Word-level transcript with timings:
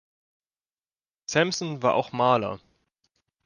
Sampson 1.27 1.83
war 1.83 1.93
auch 1.93 2.11
Maler. 2.11 2.59